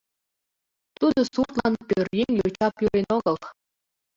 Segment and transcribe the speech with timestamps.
[0.97, 3.37] —Тудо суртлан пӧръеҥ йоча пӱрен огыл.